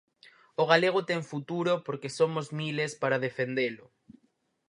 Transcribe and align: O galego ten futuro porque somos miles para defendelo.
O 0.61 0.63
galego 0.71 1.01
ten 1.09 1.21
futuro 1.31 1.73
porque 1.85 2.15
somos 2.17 2.45
miles 2.59 2.91
para 3.01 3.21
defendelo. 3.27 3.85